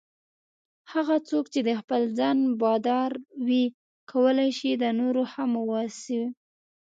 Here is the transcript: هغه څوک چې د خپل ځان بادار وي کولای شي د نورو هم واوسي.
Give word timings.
هغه 0.93 1.15
څوک 1.29 1.45
چې 1.53 1.59
د 1.67 1.69
خپل 1.81 2.01
ځان 2.19 2.37
بادار 2.61 3.11
وي 3.47 3.63
کولای 4.11 4.49
شي 4.59 4.71
د 4.75 4.85
نورو 4.99 5.23
هم 5.33 5.51
واوسي. 5.69 6.21